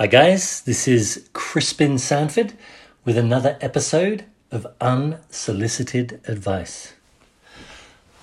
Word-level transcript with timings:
Hi, 0.00 0.06
guys. 0.06 0.62
This 0.62 0.88
is 0.88 1.28
Crispin 1.34 1.98
Sanford 1.98 2.54
with 3.04 3.18
another 3.18 3.58
episode 3.60 4.24
of 4.50 4.66
Unsolicited 4.80 6.22
Advice. 6.26 6.94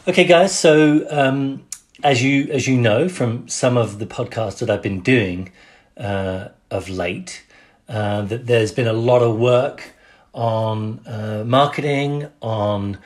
Okay, 0.07 0.23
guys. 0.23 0.57
So, 0.57 1.05
um, 1.11 1.67
as 2.03 2.23
you 2.23 2.51
as 2.51 2.67
you 2.67 2.77
know 2.77 3.07
from 3.07 3.47
some 3.47 3.77
of 3.77 3.99
the 3.99 4.07
podcasts 4.07 4.57
that 4.57 4.71
I've 4.71 4.81
been 4.81 5.01
doing 5.01 5.51
uh, 5.97 6.47
of 6.71 6.89
late, 6.89 7.43
uh, 7.87 8.23
that 8.23 8.47
there's 8.47 8.71
been 8.71 8.87
a 8.87 8.93
lot 9.11 9.21
of 9.21 9.37
work 9.37 9.93
on 10.33 11.05
uh, 11.05 11.43
marketing, 11.45 12.27
on 12.41 12.97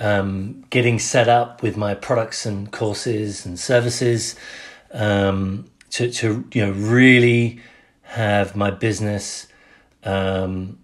um, 0.00 0.64
getting 0.70 0.98
set 0.98 1.28
up 1.28 1.62
with 1.62 1.76
my 1.76 1.94
products 1.94 2.44
and 2.44 2.72
courses 2.72 3.46
and 3.46 3.56
services 3.56 4.34
um, 4.90 5.70
to 5.90 6.10
to 6.10 6.44
you 6.52 6.66
know 6.66 6.72
really 6.72 7.60
have 8.10 8.56
my 8.56 8.70
business 8.70 9.46
um, 10.02 10.78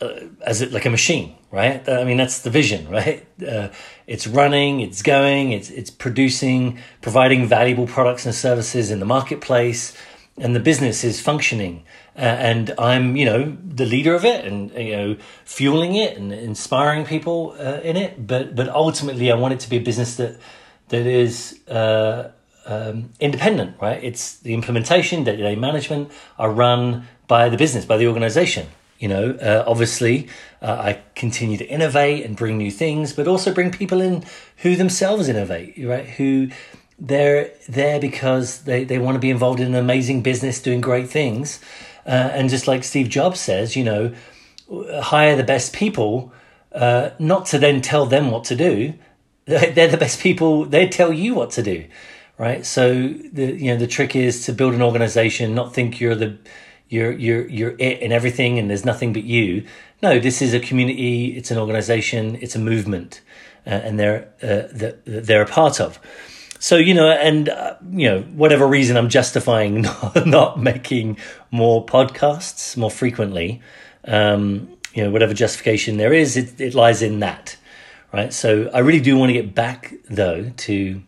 uh, 0.00 0.20
as 0.46 0.62
it 0.62 0.72
like 0.72 0.86
a 0.86 0.90
machine, 0.90 1.36
right? 1.50 1.86
I 1.86 2.04
mean, 2.04 2.16
that's 2.16 2.40
the 2.40 2.48
vision, 2.48 2.88
right? 2.98 3.26
Uh, 3.46 3.68
it's 4.06 4.26
running, 4.26 4.80
it's 4.80 5.02
going, 5.02 5.52
it's 5.52 5.68
it's 5.70 5.90
producing, 5.90 6.78
providing 7.02 7.46
valuable 7.46 7.86
products 7.86 8.24
and 8.24 8.34
services 8.34 8.90
in 8.90 8.98
the 8.98 9.04
marketplace, 9.04 9.94
and 10.38 10.56
the 10.56 10.60
business 10.60 11.04
is 11.04 11.20
functioning. 11.20 11.84
Uh, 12.16 12.20
and 12.20 12.74
I'm, 12.78 13.14
you 13.14 13.26
know, 13.26 13.56
the 13.62 13.84
leader 13.84 14.14
of 14.14 14.24
it, 14.24 14.46
and 14.46 14.70
you 14.72 14.96
know, 14.96 15.16
fueling 15.44 15.96
it 15.96 16.16
and 16.16 16.32
inspiring 16.32 17.04
people 17.04 17.54
uh, 17.58 17.80
in 17.82 17.96
it. 17.98 18.26
But 18.26 18.56
but 18.56 18.70
ultimately, 18.70 19.30
I 19.30 19.34
want 19.34 19.52
it 19.52 19.60
to 19.60 19.70
be 19.70 19.76
a 19.76 19.80
business 19.80 20.16
that 20.16 20.38
that 20.88 21.06
is 21.06 21.60
uh, 21.68 22.30
um, 22.66 23.10
independent, 23.20 23.76
right? 23.80 24.02
It's 24.02 24.38
the 24.38 24.54
implementation, 24.54 25.24
day 25.24 25.36
to 25.36 25.42
day 25.42 25.56
management 25.56 26.10
are 26.38 26.50
run 26.50 27.08
by 27.26 27.48
the 27.48 27.56
business, 27.56 27.84
by 27.84 27.96
the 27.96 28.06
organization. 28.06 28.66
You 28.98 29.08
know, 29.08 29.30
uh, 29.30 29.64
obviously, 29.66 30.28
uh, 30.60 30.72
I 30.78 31.00
continue 31.14 31.56
to 31.56 31.66
innovate 31.66 32.24
and 32.24 32.36
bring 32.36 32.58
new 32.58 32.70
things, 32.70 33.14
but 33.14 33.26
also 33.26 33.54
bring 33.54 33.70
people 33.70 34.00
in 34.00 34.24
who 34.58 34.76
themselves 34.76 35.28
innovate, 35.28 35.74
right? 35.78 36.06
Who 36.06 36.50
they're 36.98 37.50
there 37.66 37.98
because 37.98 38.64
they, 38.64 38.84
they 38.84 38.98
want 38.98 39.14
to 39.14 39.20
be 39.20 39.30
involved 39.30 39.58
in 39.58 39.68
an 39.68 39.74
amazing 39.74 40.22
business 40.22 40.60
doing 40.60 40.82
great 40.82 41.08
things. 41.08 41.60
Uh, 42.04 42.10
and 42.10 42.50
just 42.50 42.68
like 42.68 42.84
Steve 42.84 43.08
Jobs 43.08 43.40
says, 43.40 43.74
you 43.74 43.84
know, 43.84 44.14
hire 45.02 45.34
the 45.34 45.44
best 45.44 45.72
people, 45.72 46.34
uh, 46.72 47.10
not 47.18 47.46
to 47.46 47.58
then 47.58 47.80
tell 47.80 48.04
them 48.04 48.30
what 48.30 48.44
to 48.44 48.54
do. 48.54 48.92
They're 49.46 49.88
the 49.88 49.96
best 49.96 50.20
people, 50.20 50.66
they 50.66 50.86
tell 50.88 51.12
you 51.12 51.34
what 51.34 51.52
to 51.52 51.62
do 51.62 51.86
right? 52.40 52.64
So 52.64 52.94
the 53.32 53.52
you 53.52 53.70
know 53.70 53.76
the 53.76 53.86
trick 53.86 54.16
is 54.16 54.46
to 54.46 54.54
build 54.54 54.72
an 54.72 54.80
organization, 54.80 55.54
not 55.54 55.74
think 55.74 56.00
you're 56.00 56.14
the 56.14 56.38
you're 56.88 57.12
you're 57.12 57.46
you're 57.46 57.74
it 57.78 58.02
and 58.02 58.14
everything, 58.14 58.58
and 58.58 58.70
there's 58.70 58.84
nothing 58.84 59.12
but 59.12 59.24
you. 59.24 59.66
No, 60.02 60.18
this 60.18 60.40
is 60.40 60.54
a 60.54 60.60
community. 60.60 61.36
It's 61.36 61.50
an 61.50 61.58
organization. 61.58 62.38
It's 62.40 62.56
a 62.56 62.58
movement, 62.58 63.20
uh, 63.66 63.70
and 63.70 64.00
they're 64.00 64.32
uh, 64.42 64.72
that 64.72 65.02
they're 65.04 65.42
a 65.42 65.46
part 65.46 65.80
of. 65.82 66.00
So 66.58 66.76
you 66.76 66.94
know, 66.94 67.10
and 67.10 67.50
uh, 67.50 67.76
you 67.90 68.08
know, 68.08 68.22
whatever 68.22 68.66
reason, 68.66 68.96
I'm 68.96 69.10
justifying 69.10 69.82
not, 69.82 70.26
not 70.26 70.58
making 70.58 71.18
more 71.50 71.84
podcasts 71.84 72.74
more 72.74 72.90
frequently. 72.90 73.60
Um, 74.06 74.78
you 74.94 75.04
know, 75.04 75.10
whatever 75.10 75.34
justification 75.34 75.98
there 75.98 76.14
is, 76.14 76.38
it, 76.38 76.58
it 76.58 76.74
lies 76.74 77.02
in 77.02 77.20
that, 77.20 77.56
right? 78.14 78.32
So 78.32 78.70
I 78.72 78.78
really 78.78 79.00
do 79.00 79.18
want 79.18 79.28
to 79.28 79.34
get 79.34 79.54
back 79.54 79.92
though 80.08 80.48
to 80.56 81.02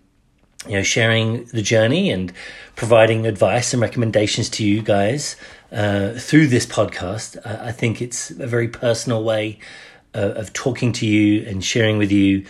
you 0.67 0.75
know, 0.75 0.83
sharing 0.83 1.45
the 1.47 1.63
journey 1.63 2.11
and 2.11 2.33
providing 2.77 3.27
advice 3.27 3.73
and 3.73 3.83
recommendations 3.83 4.49
to 4.49 4.65
you 4.65 4.83
guys 4.83 5.37
uh, 5.73 6.13
through 6.13 6.47
this 6.47 6.67
podcast. 6.67 7.45
I 7.45 7.73
think 7.73 8.01
it's 8.01 8.31
a 8.31 8.47
very 8.47 8.69
personal 8.69 9.25
way 9.25 9.59
uh, 10.15 10.33
of 10.37 10.53
talking 10.53 10.93
to 10.93 11.07
you 11.07 11.47
and 11.47 11.65
sharing 11.65 11.99
with 11.99 12.13
you, 12.13 12.45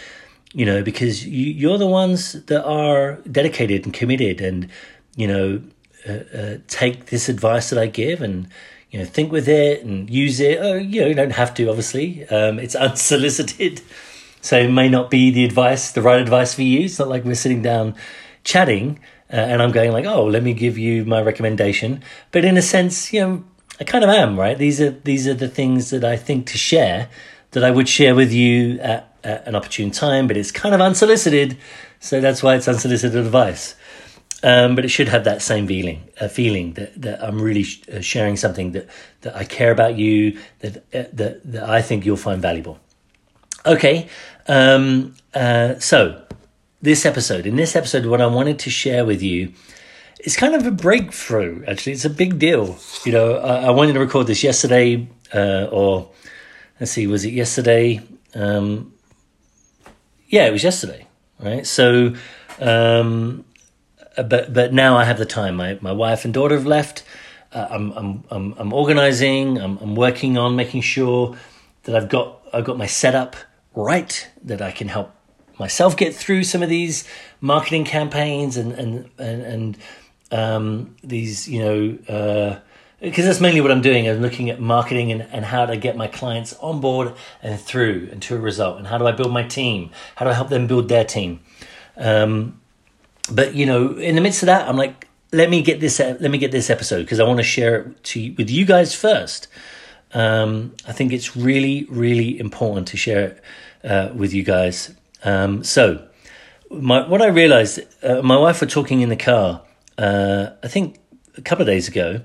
you 0.52 0.66
know, 0.66 0.82
because 0.82 1.26
you, 1.26 1.72
are 1.72 1.78
the 1.78 1.86
ones 1.86 2.32
that 2.44 2.64
are 2.64 3.16
dedicated 3.30 3.84
and 3.84 3.94
committed 3.94 4.40
and, 4.40 4.68
you 5.16 5.26
know, 5.26 5.62
uh, 6.08 6.36
uh, 6.36 6.58
take 6.66 7.06
this 7.06 7.28
advice 7.28 7.70
that 7.70 7.78
I 7.78 7.86
give 7.86 8.20
and, 8.20 8.48
you 8.90 8.98
know, 8.98 9.04
think 9.04 9.32
with 9.32 9.48
it 9.48 9.84
and 9.84 10.10
use 10.10 10.40
it. 10.40 10.58
Oh, 10.60 10.74
you 10.74 11.00
know, 11.00 11.06
you 11.06 11.14
don't 11.14 11.30
have 11.30 11.54
to, 11.54 11.68
obviously. 11.68 12.28
Um, 12.28 12.58
it's 12.58 12.74
unsolicited. 12.88 13.80
So 14.42 14.58
it 14.58 14.70
may 14.70 14.90
not 14.90 15.10
be 15.10 15.30
the 15.30 15.44
advice, 15.44 15.92
the 15.92 16.02
right 16.02 16.20
advice 16.20 16.52
for 16.52 16.62
you. 16.62 16.80
It's 16.80 16.98
not 16.98 17.08
like 17.08 17.24
we're 17.24 17.34
sitting 17.34 17.62
down 17.62 17.94
chatting 18.44 19.00
uh, 19.32 19.36
and 19.36 19.62
I'm 19.62 19.72
going 19.72 19.92
like, 19.92 20.04
oh, 20.04 20.26
let 20.26 20.42
me 20.42 20.52
give 20.52 20.76
you 20.76 21.06
my 21.06 21.22
recommendation. 21.22 22.02
But 22.32 22.44
in 22.44 22.58
a 22.58 22.62
sense, 22.62 23.12
you 23.12 23.20
know, 23.20 23.44
I 23.80 23.84
kind 23.84 24.04
of 24.04 24.10
am, 24.10 24.38
right? 24.38 24.58
These 24.58 24.80
are 24.80 24.90
these 24.90 25.26
are 25.26 25.34
the 25.34 25.48
things 25.48 25.90
that 25.90 26.04
I 26.04 26.16
think 26.16 26.46
to 26.48 26.58
share 26.58 27.08
that 27.52 27.64
I 27.64 27.70
would 27.70 27.88
share 27.88 28.14
with 28.14 28.32
you 28.32 28.78
at, 28.80 29.16
at 29.24 29.46
an 29.46 29.54
opportune 29.54 29.90
time, 29.90 30.26
but 30.26 30.36
it's 30.36 30.50
kind 30.50 30.74
of 30.74 30.80
unsolicited. 30.80 31.56
So 32.00 32.20
that's 32.20 32.42
why 32.42 32.56
it's 32.56 32.68
unsolicited 32.68 33.24
advice. 33.24 33.74
Um, 34.44 34.74
but 34.74 34.84
it 34.84 34.88
should 34.88 35.08
have 35.08 35.24
that 35.24 35.40
same 35.40 35.68
feeling, 35.68 36.08
a 36.20 36.28
feeling 36.28 36.72
that, 36.72 37.00
that 37.00 37.22
I'm 37.22 37.40
really 37.40 37.62
sh- 37.62 37.82
uh, 37.88 38.00
sharing 38.00 38.36
something 38.36 38.72
that, 38.72 38.88
that 39.20 39.36
I 39.36 39.44
care 39.44 39.70
about 39.70 39.96
you, 39.96 40.36
that, 40.58 40.78
uh, 40.92 41.04
that, 41.12 41.52
that 41.52 41.62
I 41.62 41.80
think 41.80 42.04
you'll 42.04 42.16
find 42.16 42.42
valuable. 42.42 42.80
Okay, 43.64 44.08
um, 44.48 45.14
uh, 45.34 45.78
so 45.78 46.22
this 46.80 47.06
episode, 47.06 47.46
in 47.46 47.56
this 47.56 47.76
episode, 47.76 48.06
what 48.06 48.20
I 48.20 48.26
wanted 48.26 48.58
to 48.60 48.70
share 48.70 49.04
with 49.04 49.22
you 49.22 49.52
is 50.20 50.36
kind 50.36 50.54
of 50.54 50.66
a 50.66 50.70
breakthrough. 50.70 51.64
Actually, 51.66 51.92
it's 51.92 52.04
a 52.04 52.10
big 52.10 52.38
deal. 52.38 52.76
You 53.04 53.12
know, 53.12 53.36
I, 53.36 53.66
I 53.66 53.70
wanted 53.70 53.94
to 53.94 54.00
record 54.00 54.26
this 54.26 54.42
yesterday, 54.42 55.08
uh, 55.34 55.68
or 55.70 56.10
let's 56.80 56.92
see, 56.92 57.06
was 57.06 57.24
it 57.24 57.32
yesterday? 57.32 58.00
Um, 58.34 58.92
yeah, 60.28 60.46
it 60.46 60.52
was 60.52 60.64
yesterday, 60.64 61.06
right? 61.38 61.66
So, 61.66 62.14
um, 62.58 63.44
but 64.16 64.52
but 64.52 64.72
now 64.72 64.96
I 64.96 65.04
have 65.04 65.18
the 65.18 65.26
time. 65.26 65.56
My 65.56 65.78
my 65.80 65.92
wife 65.92 66.24
and 66.24 66.32
daughter 66.32 66.54
have 66.54 66.66
left. 66.66 67.04
Uh, 67.52 67.66
I'm 67.70 67.92
I'm 67.92 68.24
I'm 68.30 68.54
I'm 68.58 68.72
organizing. 68.72 69.58
I'm 69.58 69.76
I'm 69.78 69.94
working 69.94 70.38
on 70.38 70.56
making 70.56 70.80
sure 70.80 71.36
that 71.84 71.94
I've 71.94 72.08
got 72.08 72.40
I've 72.52 72.64
got 72.64 72.78
my 72.78 72.86
setup 72.86 73.36
right, 73.74 74.28
that 74.44 74.62
I 74.62 74.70
can 74.70 74.88
help 74.88 75.14
myself 75.58 75.96
get 75.96 76.14
through 76.14 76.44
some 76.44 76.62
of 76.62 76.68
these 76.68 77.06
marketing 77.40 77.84
campaigns 77.84 78.56
and 78.56 78.72
and 78.72 79.10
and, 79.18 79.42
and 79.42 79.78
um, 80.30 80.96
these 81.02 81.48
you 81.48 81.62
know 81.62 82.58
because 83.00 83.24
uh, 83.24 83.28
that's 83.28 83.40
mainly 83.40 83.60
what 83.60 83.70
I'm 83.70 83.82
doing. 83.82 84.08
I'm 84.08 84.20
looking 84.20 84.50
at 84.50 84.60
marketing 84.60 85.12
and, 85.12 85.22
and 85.22 85.44
how 85.44 85.66
to 85.66 85.76
get 85.76 85.96
my 85.96 86.06
clients 86.06 86.54
on 86.54 86.80
board 86.80 87.14
and 87.42 87.60
through 87.60 88.08
and 88.10 88.22
to 88.22 88.36
a 88.36 88.38
result. 88.38 88.78
And 88.78 88.86
how 88.86 88.98
do 88.98 89.06
I 89.06 89.12
build 89.12 89.32
my 89.32 89.42
team? 89.42 89.90
How 90.16 90.24
do 90.24 90.30
I 90.30 90.34
help 90.34 90.48
them 90.48 90.66
build 90.66 90.88
their 90.88 91.04
team? 91.04 91.40
Um, 91.96 92.60
but 93.30 93.54
you 93.54 93.66
know, 93.66 93.96
in 93.96 94.14
the 94.14 94.20
midst 94.20 94.42
of 94.42 94.46
that, 94.46 94.68
I'm 94.68 94.76
like, 94.76 95.08
let 95.32 95.48
me 95.48 95.62
get 95.62 95.80
this. 95.80 95.98
Let 95.98 96.30
me 96.30 96.38
get 96.38 96.52
this 96.52 96.70
episode 96.70 97.02
because 97.02 97.20
I 97.20 97.24
want 97.24 97.38
to 97.38 97.44
share 97.44 97.80
it 97.80 98.04
to 98.04 98.34
with 98.36 98.50
you 98.50 98.64
guys 98.64 98.94
first. 98.94 99.48
Um, 100.14 100.74
I 100.86 100.92
think 100.92 101.12
it's 101.12 101.36
really, 101.36 101.86
really 101.88 102.38
important 102.38 102.88
to 102.88 102.96
share 102.96 103.24
it 103.24 103.44
uh, 103.84 104.10
with 104.14 104.32
you 104.32 104.42
guys. 104.42 104.94
Um, 105.24 105.64
so, 105.64 106.06
my, 106.70 107.06
what 107.06 107.22
I 107.22 107.26
realized, 107.26 107.80
uh, 108.02 108.22
my 108.22 108.36
wife 108.36 108.60
were 108.60 108.66
talking 108.66 109.00
in 109.00 109.08
the 109.08 109.16
car, 109.16 109.62
uh, 109.98 110.50
I 110.62 110.68
think 110.68 110.98
a 111.36 111.42
couple 111.42 111.62
of 111.62 111.66
days 111.66 111.88
ago, 111.88 112.22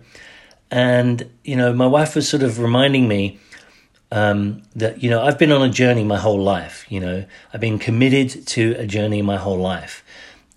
and 0.69 1.29
you 1.43 1.55
know, 1.55 1.73
my 1.73 1.87
wife 1.87 2.15
was 2.15 2.27
sort 2.27 2.43
of 2.43 2.59
reminding 2.59 3.07
me 3.07 3.39
um, 4.11 4.63
that 4.75 5.03
you 5.03 5.09
know 5.09 5.21
I've 5.21 5.37
been 5.37 5.51
on 5.51 5.61
a 5.61 5.71
journey 5.71 6.03
my 6.03 6.17
whole 6.17 6.41
life. 6.41 6.85
You 6.89 6.99
know, 6.99 7.25
I've 7.53 7.61
been 7.61 7.79
committed 7.79 8.47
to 8.47 8.75
a 8.77 8.85
journey 8.85 9.21
my 9.21 9.37
whole 9.37 9.57
life, 9.57 10.03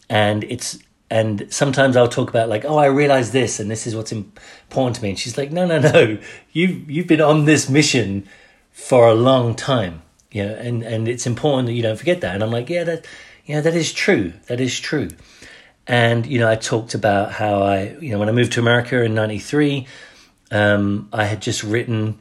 and 0.09 0.45
it's 0.45 0.79
and 1.11 1.53
sometimes 1.53 1.97
I'll 1.97 2.09
talk 2.09 2.31
about 2.31 2.49
like, 2.49 2.65
oh, 2.65 2.79
I 2.79 2.87
realize 2.87 3.33
this, 3.33 3.59
and 3.59 3.69
this 3.69 3.87
is 3.87 3.97
what's 3.97 4.13
important 4.13 4.97
to 4.97 5.03
me. 5.03 5.11
And 5.11 5.19
she's 5.19 5.37
like, 5.37 5.51
no, 5.51 5.67
no, 5.67 5.81
no, 5.81 6.19
you've 6.53 6.89
you've 6.89 7.09
been 7.09 7.21
on 7.21 7.47
this 7.47 7.69
mission 7.69 8.29
for 8.71 9.09
a 9.09 9.15
long 9.15 9.57
time, 9.57 10.03
you 10.31 10.45
know, 10.45 10.55
and 10.55 10.85
and 10.85 11.09
it's 11.09 11.27
important 11.27 11.67
that 11.67 11.75
you 11.75 11.83
don't 11.83 11.97
forget 11.97 12.21
that. 12.21 12.35
And 12.35 12.45
I'm 12.45 12.53
like, 12.53 12.71
yeah, 12.71 12.85
that, 12.85 13.07
yeah, 13.45 13.61
that 13.61 13.75
is 13.75 13.93
true. 13.93 14.33
That 14.47 14.61
is 14.61 14.79
true. 14.79 15.09
And 15.89 16.27
you 16.27 16.39
know, 16.39 16.49
I 16.49 16.55
talked 16.55 16.95
about 16.95 17.33
how 17.33 17.63
I, 17.63 17.97
you 18.01 18.13
know, 18.13 18.21
when 18.21 18.29
I 18.29 18.33
moved 18.33 18.53
to 18.53 18.61
America 18.61 19.03
in 19.03 19.13
'93, 19.13 19.89
um, 20.53 21.09
I 21.13 21.25
had 21.25 21.43
just 21.43 21.65
written 21.65 22.19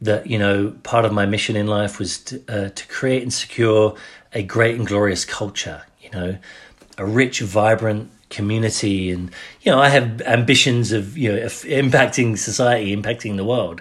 that 0.00 0.28
you 0.28 0.38
know 0.38 0.70
part 0.84 1.04
of 1.04 1.12
my 1.12 1.26
mission 1.26 1.56
in 1.56 1.66
life 1.66 1.98
was 1.98 2.18
to, 2.18 2.42
uh, 2.48 2.68
to 2.68 2.86
create 2.86 3.22
and 3.22 3.32
secure 3.32 3.96
a 4.32 4.44
great 4.44 4.76
and 4.76 4.86
glorious 4.86 5.24
culture. 5.24 5.82
You 6.00 6.10
know 6.10 6.38
a 7.00 7.06
rich, 7.06 7.40
vibrant 7.40 8.10
community, 8.28 9.10
and 9.10 9.30
you 9.62 9.72
know, 9.72 9.80
I 9.80 9.88
have 9.88 10.20
ambitions 10.22 10.92
of 10.92 11.16
you 11.16 11.32
know 11.32 11.38
impacting 11.38 12.36
society, 12.36 12.94
impacting 12.94 13.36
the 13.36 13.44
world, 13.44 13.80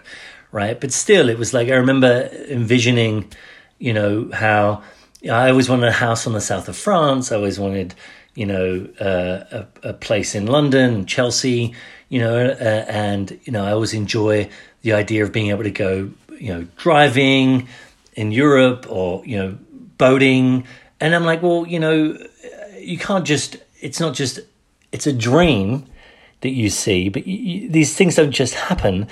right? 0.54 0.80
But 0.80 0.94
still, 0.94 1.30
it 1.30 1.38
was 1.38 1.54
like 1.54 1.68
I 1.68 1.76
remember 1.76 2.30
envisioning, 2.48 3.32
you 3.78 3.94
know, 3.94 4.30
how 4.34 4.84
I 5.30 5.50
always 5.50 5.70
wanted 5.70 5.90
a 5.90 5.92
house 5.92 6.26
on 6.26 6.34
the 6.34 6.42
south 6.42 6.70
of 6.70 6.78
France. 6.78 7.32
I 7.32 7.36
always 7.36 7.60
wanted, 7.60 7.94
you 8.36 8.46
know, 8.46 8.88
uh, 9.02 9.66
a, 9.84 9.90
a 9.90 9.94
place 9.94 10.34
in 10.34 10.48
London, 10.48 11.06
Chelsea, 11.06 11.76
you 12.08 12.22
know, 12.22 12.38
uh, 12.38 12.86
and 12.88 13.38
you 13.44 13.52
know, 13.52 13.66
I 13.66 13.72
always 13.72 13.94
enjoy 13.94 14.50
the 14.82 14.94
idea 14.94 15.24
of 15.24 15.34
being 15.34 15.50
able 15.50 15.64
to 15.64 15.72
go, 15.72 16.10
you 16.40 16.54
know, 16.54 16.68
driving 16.78 17.68
in 18.14 18.32
Europe 18.32 18.86
or 18.88 19.26
you 19.26 19.38
know, 19.38 19.58
boating, 19.98 20.66
and 21.02 21.14
I'm 21.14 21.26
like, 21.26 21.44
well, 21.44 21.68
you 21.68 21.82
know, 21.82 22.18
you 22.90 22.98
can't 22.98 23.26
just. 23.26 23.58
It's 23.80 24.00
not 24.00 24.16
just. 24.16 24.40
It's 24.92 25.06
a 25.08 25.14
dream 25.14 25.86
that 26.42 26.50
you 26.50 26.70
see, 26.70 27.10
but 27.10 27.28
you, 27.28 27.70
these 27.70 27.96
things 27.96 28.16
don't 28.16 28.32
just 28.32 28.56
happen. 28.56 29.08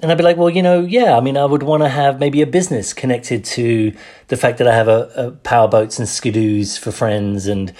And 0.00 0.12
I'd 0.12 0.18
be 0.18 0.24
like, 0.24 0.36
well, 0.36 0.48
you 0.48 0.62
know, 0.62 0.80
yeah, 0.80 1.16
I 1.16 1.20
mean, 1.20 1.36
I 1.36 1.44
would 1.44 1.64
want 1.64 1.82
to 1.82 1.88
have 1.88 2.20
maybe 2.20 2.40
a 2.40 2.46
business 2.46 2.92
connected 2.92 3.44
to 3.46 3.92
the 4.28 4.36
fact 4.36 4.58
that 4.58 4.68
I 4.68 4.74
have 4.74 4.86
a, 4.86 5.10
a 5.16 5.30
power 5.32 5.66
boats 5.66 5.98
and 5.98 6.06
skidoos 6.06 6.78
for 6.78 6.92
friends 6.92 7.48
and, 7.48 7.74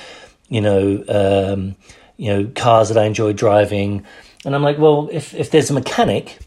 you 0.48 0.60
know, 0.60 1.04
um, 1.08 1.76
you 2.16 2.32
know, 2.32 2.50
cars 2.56 2.88
that 2.88 2.98
I 2.98 3.04
enjoy 3.04 3.34
driving. 3.34 4.04
And 4.44 4.56
I'm 4.56 4.64
like, 4.64 4.78
well, 4.78 5.08
if, 5.12 5.32
if 5.32 5.52
there's 5.52 5.70
a 5.70 5.74
mechanic 5.74 6.40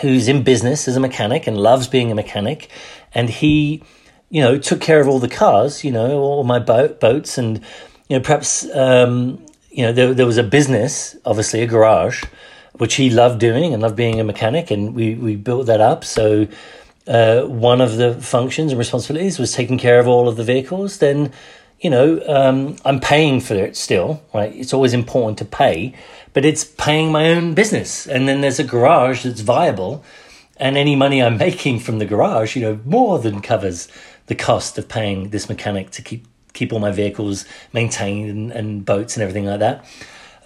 who's 0.00 0.26
in 0.26 0.42
business 0.42 0.88
as 0.88 0.96
a 0.96 1.00
mechanic 1.00 1.46
and 1.46 1.58
loves 1.58 1.86
being 1.86 2.10
a 2.10 2.14
mechanic 2.14 2.70
and 3.12 3.28
he, 3.28 3.82
you 4.30 4.40
know, 4.40 4.56
took 4.56 4.80
care 4.80 5.00
of 5.00 5.08
all 5.08 5.18
the 5.18 5.28
cars, 5.28 5.84
you 5.84 5.90
know, 5.92 6.20
all 6.20 6.44
my 6.44 6.58
boat, 6.58 6.98
boats 6.98 7.36
and, 7.36 7.62
you 8.08 8.16
know, 8.16 8.22
perhaps, 8.22 8.68
um, 8.74 9.44
you 9.70 9.82
know, 9.82 9.92
there, 9.92 10.14
there 10.14 10.26
was 10.26 10.38
a 10.38 10.42
business, 10.42 11.16
obviously 11.24 11.62
a 11.62 11.66
garage, 11.66 12.24
which 12.74 12.94
he 12.94 13.10
loved 13.10 13.38
doing 13.38 13.72
and 13.72 13.82
loved 13.82 13.96
being 13.96 14.18
a 14.18 14.24
mechanic, 14.24 14.70
and 14.70 14.94
we, 14.94 15.14
we 15.14 15.36
built 15.36 15.66
that 15.66 15.80
up. 15.80 16.04
So 16.04 16.46
uh, 17.06 17.42
one 17.42 17.80
of 17.80 17.96
the 17.96 18.14
functions 18.14 18.72
and 18.72 18.78
responsibilities 18.78 19.38
was 19.38 19.52
taking 19.52 19.78
care 19.78 19.98
of 19.98 20.08
all 20.08 20.28
of 20.28 20.36
the 20.36 20.44
vehicles. 20.44 20.98
Then, 20.98 21.32
you 21.80 21.90
know, 21.90 22.22
um, 22.26 22.76
I'm 22.84 23.00
paying 23.00 23.40
for 23.40 23.54
it 23.54 23.76
still, 23.76 24.22
right? 24.32 24.54
It's 24.54 24.72
always 24.72 24.94
important 24.94 25.38
to 25.38 25.44
pay, 25.44 25.94
but 26.32 26.44
it's 26.44 26.64
paying 26.64 27.12
my 27.12 27.30
own 27.30 27.54
business. 27.54 28.06
And 28.06 28.26
then 28.26 28.40
there's 28.40 28.58
a 28.58 28.64
garage 28.64 29.24
that's 29.24 29.40
viable, 29.42 30.02
and 30.56 30.76
any 30.76 30.96
money 30.96 31.22
I'm 31.22 31.36
making 31.48 31.80
from 31.80 31.98
the 31.98 32.06
garage, 32.06 32.56
you 32.56 32.62
know, 32.62 32.80
more 32.84 33.18
than 33.18 33.42
covers 33.42 33.88
the 34.26 34.34
cost 34.34 34.78
of 34.78 34.88
paying 34.88 35.30
this 35.30 35.48
mechanic 35.48 35.90
to 35.92 36.02
keep 36.02 36.26
keep 36.58 36.72
all 36.72 36.80
my 36.80 36.90
vehicles 36.90 37.44
maintained 37.72 38.30
and, 38.30 38.52
and 38.52 38.84
boats 38.84 39.16
and 39.16 39.22
everything 39.22 39.46
like 39.46 39.60
that. 39.60 39.84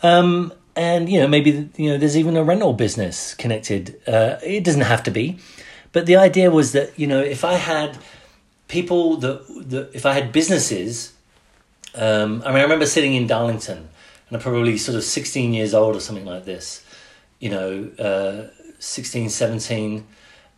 Um, 0.03 0.53
and 0.75 1.09
you 1.09 1.21
know 1.21 1.29
maybe 1.29 1.69
you 1.77 1.91
know 1.91 1.99
there's 1.99 2.17
even 2.17 2.37
a 2.37 2.45
rental 2.45 2.73
business 2.73 3.35
connected. 3.35 4.01
Uh, 4.07 4.37
it 4.43 4.65
doesn't 4.65 4.83
have 4.93 5.03
to 5.05 5.11
be, 5.11 5.39
but 5.93 6.07
the 6.07 6.17
idea 6.17 6.51
was 6.51 6.73
that 6.73 6.99
you 6.99 7.07
know 7.07 7.21
if 7.21 7.45
I 7.45 7.55
had 7.55 7.99
people 8.69 9.17
that, 9.19 9.39
that 9.71 9.91
if 9.95 10.07
I 10.07 10.13
had 10.15 10.33
businesses, 10.33 11.13
um, 11.95 12.43
I 12.45 12.49
mean 12.49 12.59
I 12.59 12.63
remember 12.63 12.87
sitting 12.87 13.15
in 13.15 13.27
Darlington 13.27 13.89
and 14.33 14.37
I'm 14.37 14.43
probably 14.43 14.79
sort 14.79 14.97
of 14.97 15.05
16 15.05 15.53
years 15.53 15.75
old 15.75 15.95
or 15.95 16.01
something 16.01 16.25
like 16.25 16.47
this, 16.47 16.83
you 17.39 17.51
know, 17.51 17.91
uh, 17.99 18.49
16, 18.79 19.29
17. 19.29 20.07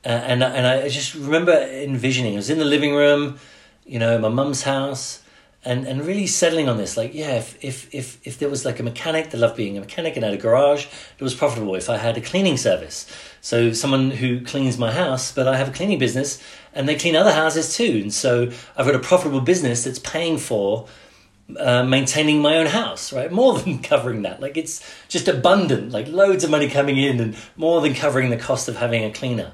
Uh, 0.04 0.08
and 0.08 0.44
and 0.44 0.66
I 0.66 0.88
just 0.88 1.14
remember 1.14 1.52
envisioning. 1.52 2.34
I 2.34 2.36
was 2.36 2.50
in 2.50 2.58
the 2.58 2.64
living 2.64 2.94
room, 2.94 3.38
you 3.84 3.98
know, 3.98 4.16
my 4.18 4.28
mum's 4.28 4.62
house, 4.62 5.23
and 5.64 5.86
and 5.86 6.04
really 6.04 6.26
settling 6.26 6.68
on 6.68 6.76
this 6.76 6.96
like 6.96 7.14
yeah 7.14 7.36
if 7.36 7.62
if 7.64 7.94
if, 7.94 8.26
if 8.26 8.38
there 8.38 8.48
was 8.48 8.64
like 8.64 8.78
a 8.80 8.82
mechanic 8.82 9.30
that 9.30 9.38
loved 9.38 9.56
being 9.56 9.76
a 9.76 9.80
mechanic 9.80 10.16
and 10.16 10.24
had 10.24 10.34
a 10.34 10.38
garage 10.38 10.86
it 11.18 11.22
was 11.22 11.34
profitable 11.34 11.74
if 11.74 11.88
i 11.88 11.96
had 11.96 12.16
a 12.16 12.20
cleaning 12.20 12.56
service 12.56 13.06
so 13.40 13.72
someone 13.72 14.10
who 14.10 14.40
cleans 14.44 14.78
my 14.78 14.92
house 14.92 15.32
but 15.32 15.48
i 15.48 15.56
have 15.56 15.68
a 15.68 15.72
cleaning 15.72 15.98
business 15.98 16.42
and 16.74 16.88
they 16.88 16.96
clean 16.96 17.16
other 17.16 17.32
houses 17.32 17.74
too 17.76 18.00
and 18.02 18.12
so 18.12 18.50
i've 18.76 18.86
got 18.86 18.94
a 18.94 19.00
profitable 19.00 19.40
business 19.40 19.84
that's 19.84 19.98
paying 19.98 20.38
for 20.38 20.86
uh, 21.58 21.82
maintaining 21.84 22.40
my 22.40 22.56
own 22.56 22.64
house, 22.64 23.12
right? 23.12 23.30
More 23.30 23.58
than 23.58 23.78
covering 23.82 24.22
that. 24.22 24.40
Like 24.40 24.56
it's 24.56 24.82
just 25.08 25.28
abundant, 25.28 25.92
like 25.92 26.08
loads 26.08 26.42
of 26.42 26.50
money 26.50 26.70
coming 26.70 26.96
in 26.96 27.20
and 27.20 27.36
more 27.56 27.82
than 27.82 27.92
covering 27.94 28.30
the 28.30 28.38
cost 28.38 28.66
of 28.66 28.76
having 28.76 29.04
a 29.04 29.12
cleaner. 29.12 29.52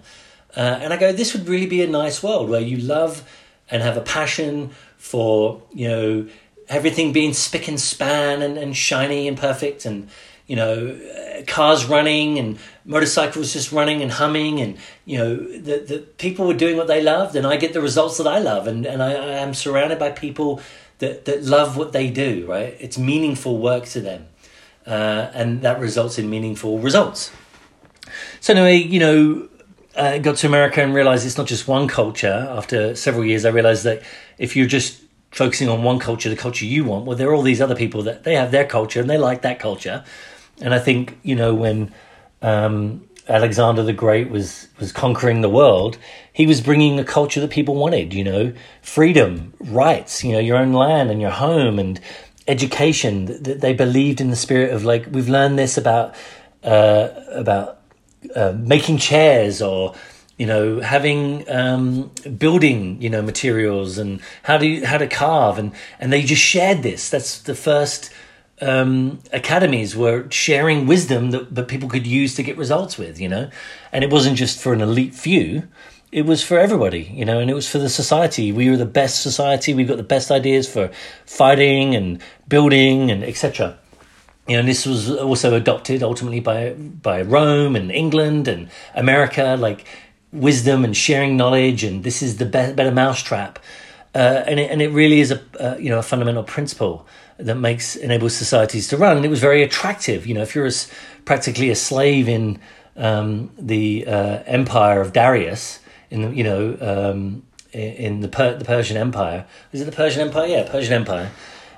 Uh, 0.56 0.78
and 0.80 0.92
I 0.92 0.96
go, 0.96 1.12
this 1.12 1.32
would 1.32 1.48
really 1.48 1.66
be 1.66 1.82
a 1.82 1.88
nice 1.88 2.22
world 2.22 2.48
where 2.48 2.60
you 2.60 2.76
love 2.76 3.28
and 3.70 3.82
have 3.82 3.96
a 3.96 4.00
passion 4.00 4.70
for 5.00 5.62
you 5.72 5.88
know 5.88 6.28
everything 6.68 7.10
being 7.10 7.32
spick 7.32 7.66
and 7.68 7.80
span 7.80 8.42
and, 8.42 8.58
and 8.58 8.76
shiny 8.76 9.26
and 9.26 9.36
perfect 9.36 9.86
and 9.86 10.08
you 10.46 10.54
know 10.54 11.00
cars 11.46 11.86
running 11.86 12.38
and 12.38 12.58
motorcycles 12.84 13.54
just 13.54 13.72
running 13.72 14.02
and 14.02 14.12
humming 14.12 14.60
and 14.60 14.76
you 15.06 15.16
know 15.16 15.36
the, 15.36 15.78
the 15.78 15.98
people 16.18 16.46
were 16.46 16.54
doing 16.54 16.76
what 16.76 16.86
they 16.86 17.02
loved 17.02 17.34
and 17.34 17.46
i 17.46 17.56
get 17.56 17.72
the 17.72 17.80
results 17.80 18.18
that 18.18 18.26
i 18.26 18.38
love 18.38 18.66
and, 18.66 18.84
and 18.84 19.02
I, 19.02 19.12
I 19.12 19.38
am 19.38 19.54
surrounded 19.54 19.98
by 19.98 20.10
people 20.10 20.60
that, 20.98 21.24
that 21.24 21.44
love 21.44 21.78
what 21.78 21.92
they 21.92 22.10
do 22.10 22.46
right? 22.46 22.76
It's 22.78 22.98
meaningful 22.98 23.56
work 23.56 23.86
to 23.86 24.02
them 24.02 24.26
uh, 24.86 25.30
and 25.32 25.62
that 25.62 25.80
results 25.80 26.18
in 26.18 26.28
meaningful 26.28 26.78
results. 26.78 27.32
So 28.40 28.52
anyway 28.52 28.76
you 28.76 29.00
know 29.00 29.48
uh, 29.96 30.18
got 30.18 30.36
to 30.36 30.46
America 30.46 30.82
and 30.82 30.94
realized 30.94 31.26
it's 31.26 31.38
not 31.38 31.46
just 31.46 31.66
one 31.66 31.88
culture. 31.88 32.48
After 32.50 32.94
several 32.94 33.24
years, 33.24 33.44
I 33.44 33.50
realized 33.50 33.84
that 33.84 34.02
if 34.38 34.56
you're 34.56 34.66
just 34.66 35.02
focusing 35.32 35.68
on 35.68 35.82
one 35.82 35.98
culture, 35.98 36.28
the 36.28 36.36
culture 36.36 36.64
you 36.64 36.84
want, 36.84 37.06
well, 37.06 37.16
there 37.16 37.28
are 37.28 37.34
all 37.34 37.42
these 37.42 37.60
other 37.60 37.74
people 37.74 38.02
that 38.02 38.24
they 38.24 38.34
have 38.34 38.50
their 38.50 38.64
culture 38.64 39.00
and 39.00 39.08
they 39.08 39.18
like 39.18 39.42
that 39.42 39.58
culture. 39.58 40.04
And 40.60 40.74
I 40.74 40.78
think 40.78 41.18
you 41.22 41.34
know 41.34 41.54
when 41.54 41.92
um, 42.42 43.06
Alexander 43.28 43.82
the 43.82 43.92
Great 43.92 44.30
was 44.30 44.68
was 44.78 44.92
conquering 44.92 45.40
the 45.40 45.48
world, 45.48 45.98
he 46.32 46.46
was 46.46 46.60
bringing 46.60 46.98
a 46.98 47.04
culture 47.04 47.40
that 47.40 47.50
people 47.50 47.74
wanted. 47.74 48.12
You 48.12 48.24
know, 48.24 48.52
freedom, 48.82 49.54
rights, 49.60 50.22
you 50.22 50.32
know, 50.32 50.38
your 50.38 50.56
own 50.56 50.72
land 50.72 51.10
and 51.10 51.20
your 51.20 51.30
home 51.30 51.78
and 51.78 52.00
education. 52.46 53.26
That 53.26 53.60
they 53.60 53.72
believed 53.72 54.20
in 54.20 54.30
the 54.30 54.36
spirit 54.36 54.72
of 54.72 54.84
like 54.84 55.06
we've 55.10 55.28
learned 55.28 55.58
this 55.58 55.78
about 55.78 56.14
uh, 56.62 57.08
about 57.30 57.79
uh, 58.34 58.52
making 58.52 58.98
chairs 58.98 59.62
or 59.62 59.94
you 60.36 60.46
know 60.46 60.80
having 60.80 61.48
um, 61.50 62.10
building 62.38 63.00
you 63.00 63.10
know 63.10 63.22
materials 63.22 63.98
and 63.98 64.20
how 64.42 64.56
to 64.58 64.84
how 64.84 64.98
to 64.98 65.06
carve 65.06 65.58
and 65.58 65.72
and 65.98 66.12
they 66.12 66.22
just 66.22 66.42
shared 66.42 66.82
this. 66.82 67.10
That's 67.10 67.40
the 67.40 67.54
first 67.54 68.12
um, 68.60 69.20
academies 69.32 69.96
were 69.96 70.30
sharing 70.30 70.86
wisdom 70.86 71.30
that, 71.30 71.54
that 71.54 71.68
people 71.68 71.88
could 71.88 72.06
use 72.06 72.34
to 72.34 72.42
get 72.42 72.58
results 72.58 72.98
with 72.98 73.20
you 73.20 73.28
know? 73.28 73.50
And 73.90 74.04
it 74.04 74.10
wasn't 74.10 74.36
just 74.36 74.60
for 74.60 74.74
an 74.74 74.82
elite 74.82 75.14
few. 75.14 75.66
It 76.12 76.26
was 76.26 76.42
for 76.42 76.58
everybody 76.58 77.10
you 77.14 77.24
know 77.24 77.40
and 77.40 77.50
it 77.50 77.54
was 77.54 77.68
for 77.68 77.78
the 77.78 77.88
society. 77.88 78.52
We 78.52 78.70
were 78.70 78.76
the 78.76 78.86
best 78.86 79.22
society. 79.22 79.74
We 79.74 79.84
got 79.84 79.96
the 79.96 80.02
best 80.02 80.30
ideas 80.30 80.70
for 80.70 80.90
fighting 81.24 81.94
and 81.94 82.20
building 82.48 83.10
and 83.10 83.24
etc 83.24 83.79
you 84.50 84.56
know, 84.56 84.64
this 84.64 84.84
was 84.84 85.08
also 85.08 85.54
adopted 85.54 86.02
ultimately 86.02 86.40
by 86.40 86.72
by 86.72 87.22
Rome 87.22 87.76
and 87.76 87.92
England 87.92 88.48
and 88.48 88.68
America, 88.96 89.56
like 89.56 89.86
wisdom 90.32 90.84
and 90.84 90.96
sharing 90.96 91.36
knowledge, 91.36 91.84
and 91.84 92.02
this 92.02 92.20
is 92.20 92.38
the 92.38 92.46
be- 92.46 92.72
better 92.72 92.90
mousetrap. 92.90 93.60
Uh, 94.12 94.42
and 94.48 94.58
it, 94.58 94.68
and 94.68 94.82
it 94.82 94.88
really 94.88 95.20
is 95.20 95.30
a 95.30 95.40
uh, 95.60 95.76
you 95.76 95.88
know 95.88 96.00
a 96.00 96.02
fundamental 96.02 96.42
principle 96.42 97.06
that 97.36 97.54
makes 97.54 97.94
enables 97.94 98.34
societies 98.34 98.88
to 98.88 98.96
run. 98.96 99.16
And 99.16 99.24
it 99.24 99.28
was 99.28 99.38
very 99.38 99.62
attractive. 99.62 100.26
You 100.26 100.34
know, 100.34 100.42
if 100.42 100.56
you're 100.56 100.66
a, 100.66 100.72
practically 101.24 101.70
a 101.70 101.76
slave 101.76 102.28
in 102.28 102.58
um, 102.96 103.52
the 103.56 104.04
uh, 104.04 104.42
empire 104.46 105.00
of 105.00 105.12
Darius, 105.12 105.78
in 106.10 106.22
the, 106.22 106.30
you 106.34 106.42
know 106.42 106.76
um, 106.80 107.44
in 107.72 108.18
the 108.18 108.28
per- 108.28 108.58
the 108.58 108.64
Persian 108.64 108.96
Empire, 108.96 109.46
is 109.70 109.80
it 109.80 109.84
the 109.84 109.92
Persian 109.92 110.22
Empire? 110.22 110.48
Yeah, 110.48 110.68
Persian 110.68 110.94
Empire 110.94 111.30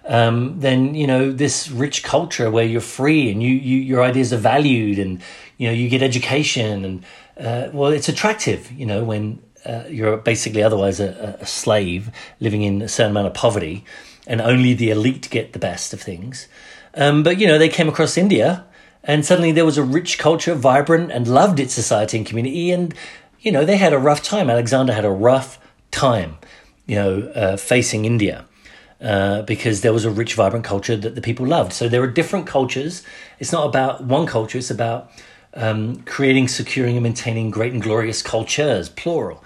um, 0.07 0.59
then 0.61 0.95
you 0.95 1.07
know 1.07 1.31
this 1.33 1.71
rich 1.71 2.03
culture 2.03 2.51
where 2.51 2.65
you're 2.65 2.81
free 2.81 3.31
and 3.31 3.43
you, 3.43 3.51
you 3.51 3.79
your 3.79 4.03
ideas 4.03 4.33
are 4.33 4.39
valued 4.39 4.99
and 4.99 5.23
you 5.59 5.69
know 5.69 5.73
you 5.73 5.89
get 5.89 6.03
education 6.03 6.85
and 6.85 7.05
uh, 7.39 7.71
well 7.73 7.93
it's 7.93 8.09
attractive 8.09 8.71
you 8.73 8.87
know 8.87 9.05
when 9.05 9.41
uh, 9.65 9.85
you're 9.89 10.17
basically 10.17 10.63
otherwise 10.63 10.99
a, 10.99 11.39
a, 11.41 11.47
slave 11.47 12.11
living 12.41 12.63
in 12.63 12.83
a 12.83 12.89
certain 12.89 13.13
amount 13.13 13.29
of 13.29 13.35
poverty 13.35 13.85
and 14.27 14.41
only 14.41 14.75
the 14.75 14.91
elite 14.91 15.29
get 15.31 15.53
the 15.53 15.59
best 15.59 15.93
of 15.93 16.01
things. 16.01 16.49
Um, 16.95 17.23
but 17.23 17.39
you 17.39 17.47
know 17.47 17.59
they 17.59 17.69
came 17.69 17.89
across 17.89 18.17
India 18.17 18.65
and 19.05 19.25
suddenly 19.25 19.53
there 19.53 19.65
was 19.65 19.79
a 19.79 19.85
rich 19.85 20.19
culture 20.19 20.55
vibrant 20.55 21.13
and 21.13 21.29
loved 21.29 21.61
its 21.61 21.75
society 21.75 22.17
and 22.17 22.27
community 22.27 22.73
and 22.73 22.93
you 23.41 23.53
know 23.53 23.65
they 23.65 23.77
had 23.77 23.93
a 23.93 23.99
rough 23.99 24.23
time. 24.23 24.51
Alexander 24.51 24.93
had 24.93 25.05
a 25.05 25.11
rough 25.11 25.61
time 25.93 26.39
you 26.87 26.97
know 26.97 27.31
uh, 27.35 27.57
facing 27.57 28.05
India 28.05 28.45
uh, 29.03 29.43
because 29.43 29.81
there 29.81 29.93
was 29.93 30.05
a 30.05 30.11
rich, 30.11 30.35
vibrant 30.35 30.65
culture 30.65 30.97
that 30.97 31.15
the 31.15 31.21
people 31.21 31.45
loved. 31.47 31.73
So 31.73 31.89
there 31.89 32.03
are 32.03 32.07
different 32.07 32.47
cultures. 32.47 33.03
It's 33.41 33.51
not 33.51 33.67
about 33.67 34.05
one 34.05 34.27
culture, 34.27 34.59
it's 34.59 34.71
about 34.71 35.11
um, 35.55 36.03
creating, 36.03 36.49
securing, 36.49 36.97
and 36.97 37.03
maintaining 37.03 37.51
great 37.51 37.73
and 37.73 37.83
glorious 37.83 38.23
cultures, 38.23 38.89
plural. 38.89 39.43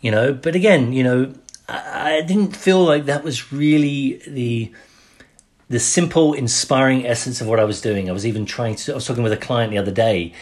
You 0.00 0.10
know, 0.10 0.34
but 0.34 0.54
again, 0.54 0.92
you 0.92 1.04
know, 1.04 1.32
I, 1.68 2.16
I 2.16 2.22
didn't 2.22 2.56
feel 2.56 2.84
like 2.84 3.06
that 3.06 3.24
was 3.24 3.52
really 3.52 4.20
the 4.26 4.72
the 5.68 5.80
simple, 5.80 6.32
inspiring 6.32 7.04
essence 7.04 7.40
of 7.40 7.48
what 7.48 7.58
I 7.58 7.64
was 7.64 7.80
doing. 7.80 8.08
I 8.08 8.12
was 8.12 8.26
even 8.26 8.46
trying 8.46 8.76
to. 8.76 8.92
I 8.92 8.94
was 8.96 9.06
talking 9.06 9.22
with 9.22 9.32
a 9.32 9.36
client 9.36 9.70
the 9.70 9.78
other 9.78 9.90
day 9.90 10.32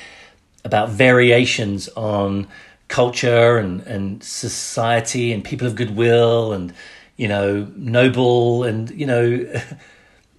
about 0.65 0.89
variations 0.89 1.89
on 1.91 2.49
culture 2.89 3.59
and 3.59 3.83
and 3.83 4.23
society 4.23 5.33
and 5.33 5.45
people 5.45 5.67
of 5.67 5.75
goodwill 5.75 6.53
and 6.53 6.73
you 7.17 7.29
know, 7.29 7.71
noble 7.77 8.65
and, 8.65 8.91
you 8.91 9.07
know, 9.07 9.47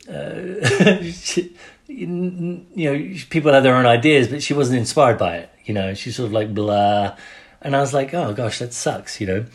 uh, 0.09 1.03
you 1.87 2.65
know, 2.75 3.15
people 3.29 3.53
have 3.53 3.63
their 3.63 3.75
own 3.75 3.85
ideas, 3.85 4.27
but 4.27 4.41
she 4.43 4.53
wasn't 4.53 4.79
inspired 4.79 5.17
by 5.17 5.37
it. 5.37 5.49
You 5.65 5.73
know, 5.73 5.93
she's 5.93 6.15
sort 6.15 6.27
of 6.27 6.33
like 6.33 6.53
blah. 6.53 7.15
And 7.61 7.75
I 7.75 7.79
was 7.79 7.93
like, 7.93 8.13
oh 8.13 8.33
gosh, 8.33 8.59
that 8.59 8.73
sucks, 8.73 9.19
you 9.19 9.27
know. 9.27 9.45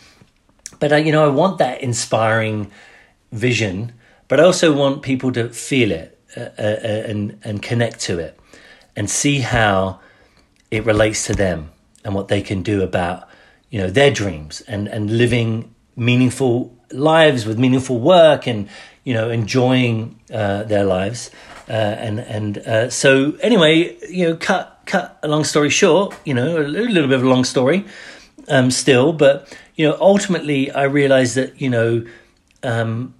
But 0.79 0.93
I, 0.93 0.99
you 0.99 1.12
know, 1.12 1.25
I 1.25 1.29
want 1.29 1.59
that 1.59 1.81
inspiring 1.83 2.71
vision, 3.33 3.93
but 4.29 4.41
I 4.41 4.45
also 4.45 4.73
want 4.73 5.03
people 5.03 5.33
to 5.33 5.49
feel 5.50 5.91
it 5.93 6.19
uh, 6.37 6.41
uh, 6.59 6.62
uh, 6.62 7.03
and 7.09 7.39
and 7.43 7.62
connect 7.62 8.00
to 8.00 8.19
it, 8.19 8.39
and 8.97 9.11
see 9.11 9.41
how 9.41 10.00
it 10.71 10.85
relates 10.85 11.27
to 11.27 11.35
them 11.35 11.71
and 12.05 12.15
what 12.15 12.29
they 12.29 12.41
can 12.41 12.62
do 12.62 12.83
about 12.83 13.29
you 13.71 13.81
know 13.81 13.91
their 13.91 14.11
dreams 14.11 14.61
and 14.62 14.89
and 14.89 15.11
living 15.17 15.75
meaningful 15.97 16.77
lives 16.92 17.47
with 17.47 17.59
meaningful 17.59 17.99
work 17.99 18.47
and 18.47 18.68
you 19.04 19.14
know 19.14 19.30
enjoying 19.30 20.18
uh, 20.32 20.64
their 20.64 20.85
lives. 20.85 21.30
Uh, 21.68 21.73
and 21.73 22.18
and 22.18 22.59
uh, 22.59 22.90
so 22.90 23.35
anyway 23.42 23.97
you 24.09 24.28
know 24.28 24.37
cut 24.37 24.82
cut 24.87 25.18
a 25.23 25.28
long 25.28 25.44
story 25.44 25.70
short 25.70 26.16
you 26.25 26.35
know 26.35 26.59
a 26.59 26.66
little 26.66 27.09
bit 27.09 27.12
of 27.12 27.23
a 27.23 27.28
long 27.28 27.44
story 27.44 27.85
um, 28.49 28.73
still 28.73 29.12
but 29.12 29.56
you 29.76 29.87
know 29.87 29.97
ultimately 30.00 30.68
I 30.73 30.82
realized 30.85 31.37
that 31.37 31.61
you 31.61 31.70
know 31.70 32.04
um, 32.64 33.14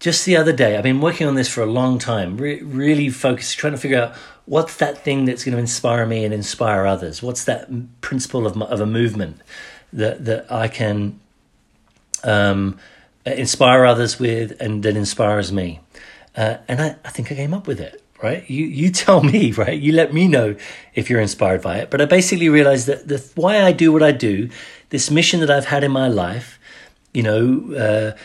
just 0.00 0.24
the 0.24 0.38
other 0.38 0.54
day 0.54 0.78
I've 0.78 0.84
been 0.84 1.02
working 1.02 1.26
on 1.26 1.34
this 1.34 1.50
for 1.50 1.60
a 1.60 1.66
long 1.66 1.98
time 1.98 2.38
re- 2.38 2.62
really 2.62 3.10
focused 3.10 3.58
trying 3.58 3.74
to 3.74 3.78
figure 3.78 4.00
out 4.00 4.14
what's 4.46 4.76
that 4.76 5.04
thing 5.04 5.24
that's 5.24 5.44
going 5.44 5.52
to 5.52 5.58
inspire 5.60 6.06
me 6.06 6.24
and 6.24 6.34
inspire 6.34 6.86
others? 6.86 7.22
What's 7.22 7.44
that 7.44 7.68
principle 8.00 8.46
of, 8.46 8.60
of 8.60 8.80
a 8.80 8.86
movement 8.86 9.40
that 9.92 10.24
that 10.24 10.50
I 10.50 10.68
can 10.68 11.20
um, 12.24 12.78
inspire 13.26 13.84
others 13.84 14.18
with 14.18 14.60
and 14.60 14.82
that 14.82 14.96
inspires 14.96 15.52
me. 15.52 15.80
Uh, 16.36 16.56
and 16.68 16.80
I, 16.80 16.96
I 17.04 17.10
think 17.10 17.30
I 17.30 17.34
came 17.34 17.52
up 17.54 17.66
with 17.66 17.80
it, 17.80 18.02
right? 18.22 18.48
You 18.48 18.66
you 18.66 18.90
tell 19.04 19.22
me, 19.22 19.52
right? 19.52 19.78
You 19.78 19.92
let 19.92 20.12
me 20.12 20.28
know 20.28 20.56
if 20.94 21.10
you're 21.10 21.20
inspired 21.20 21.62
by 21.62 21.78
it. 21.78 21.90
But 21.90 22.00
I 22.00 22.06
basically 22.06 22.48
realized 22.48 22.86
that 22.86 23.08
the 23.08 23.24
why 23.34 23.62
I 23.62 23.72
do 23.72 23.92
what 23.92 24.02
I 24.02 24.12
do, 24.12 24.48
this 24.90 25.10
mission 25.10 25.40
that 25.40 25.50
I've 25.50 25.66
had 25.66 25.84
in 25.84 25.92
my 25.92 26.08
life, 26.08 26.58
you 27.12 27.22
know, 27.22 28.16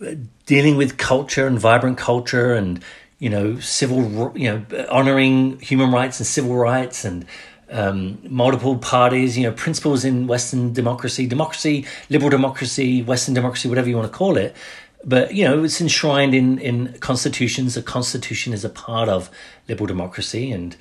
uh, 0.00 0.14
dealing 0.46 0.76
with 0.76 0.98
culture 0.98 1.46
and 1.46 1.58
vibrant 1.58 1.98
culture 1.98 2.54
and 2.54 2.82
you 3.18 3.30
know 3.30 3.58
civil 3.60 4.32
you 4.36 4.50
know 4.50 4.86
honoring 4.90 5.58
human 5.60 5.92
rights 5.92 6.18
and 6.18 6.26
civil 6.26 6.56
rights 6.56 7.04
and 7.04 7.24
um, 7.72 8.18
multiple 8.28 8.76
parties, 8.76 9.36
you 9.36 9.44
know, 9.44 9.52
principles 9.52 10.04
in 10.04 10.26
Western 10.26 10.72
democracy, 10.72 11.26
democracy, 11.26 11.86
liberal 12.10 12.30
democracy, 12.30 13.02
Western 13.02 13.34
democracy, 13.34 13.68
whatever 13.68 13.88
you 13.88 13.96
want 13.96 14.10
to 14.10 14.16
call 14.16 14.36
it. 14.36 14.54
But 15.04 15.34
you 15.34 15.44
know, 15.44 15.64
it's 15.64 15.80
enshrined 15.80 16.34
in 16.34 16.58
in 16.58 16.92
constitutions. 17.00 17.76
A 17.76 17.82
constitution 17.82 18.52
is 18.52 18.64
a 18.64 18.68
part 18.68 19.08
of 19.08 19.30
liberal 19.68 19.86
democracy, 19.86 20.52
and 20.52 20.76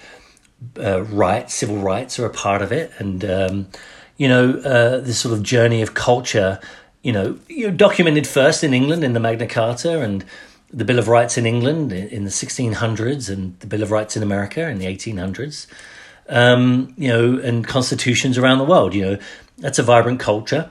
uh, 0.78 1.02
rights, 1.04 1.56
civil 1.56 1.78
rights, 1.78 2.20
are 2.20 2.26
a 2.26 2.30
part 2.30 2.62
of 2.62 2.72
it. 2.72 2.92
And 3.00 3.26
um, 3.26 3.68
you 4.18 4.28
know, 4.28 4.60
uh, 4.60 5.00
this 5.00 5.18
sort 5.18 5.34
of 5.34 5.42
journey 5.42 5.82
of 5.82 5.96
culture, 5.96 6.60
you 7.02 7.12
know, 7.12 7.40
you 7.48 7.72
documented 7.72 8.28
first 8.28 8.64
in 8.64 8.74
England 8.74 9.04
in 9.04 9.14
the 9.14 9.20
Magna 9.20 9.48
Carta 9.48 10.02
and 10.02 10.24
the 10.72 10.86
Bill 10.86 11.00
of 11.00 11.08
Rights 11.08 11.38
in 11.38 11.46
England 11.46 11.92
in 11.92 12.24
the 12.24 12.30
1600s, 12.30 13.30
and 13.30 13.60
the 13.60 13.68
Bill 13.68 13.82
of 13.82 13.90
Rights 13.90 14.16
in 14.16 14.22
America 14.22 14.70
in 14.70 14.78
the 14.78 14.86
1800s 14.86 15.66
um, 16.30 16.94
you 16.98 17.08
know, 17.08 17.40
and 17.40 17.68
constitutions 17.68 18.38
around 18.38 18.58
the 18.58 18.64
world. 18.66 18.94
You 18.94 19.02
know, 19.02 19.18
that's 19.58 19.80
a 19.80 19.84
vibrant 19.84 20.20
culture. 20.20 20.70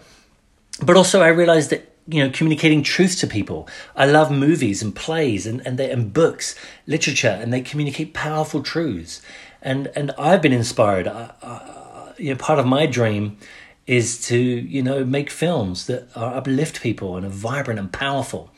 But 0.83 0.97
also, 0.97 1.21
I 1.21 1.28
realized 1.28 1.71
that 1.71 1.90
you 2.09 2.25
know, 2.25 2.30
communicating 2.30 2.83
truth 2.83 3.19
to 3.19 3.26
people. 3.26 3.69
I 3.95 4.07
love 4.07 4.30
movies 4.30 4.83
and 4.83 4.95
plays 4.95 5.47
and 5.47 5.64
and, 5.66 5.78
they, 5.78 5.90
and 5.90 6.12
books, 6.12 6.54
literature, 6.87 7.38
and 7.40 7.52
they 7.52 7.61
communicate 7.61 8.14
powerful 8.14 8.62
truths. 8.62 9.23
And 9.62 9.90
and 9.95 10.11
I've 10.19 10.42
been 10.42 10.52
inspired. 10.52 11.07
I, 11.07 11.33
I, 11.42 12.12
you 12.19 12.30
know, 12.30 12.37
part 12.37 12.59
of 12.59 12.66
my 12.66 12.87
dream 12.87 13.38
is 13.87 14.21
to 14.26 14.37
you 14.38 14.83
know 14.83 15.04
make 15.04 15.30
films 15.30 15.87
that 15.87 16.09
are 16.16 16.35
uplift 16.35 16.80
people 16.80 17.16
and 17.16 17.26
are 17.26 17.30
vibrant 17.30 17.80
and 17.80 17.92
powerful. 17.92 18.50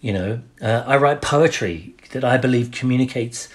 You 0.00 0.12
know, 0.12 0.40
uh, 0.62 0.84
I 0.86 0.96
write 0.96 1.20
poetry 1.22 1.94
that 2.12 2.24
I 2.24 2.36
believe 2.36 2.70
communicates 2.70 3.48